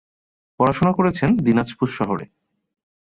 [0.59, 2.25] পড়াশোনা করেছেন দিনাজপুর শহরে।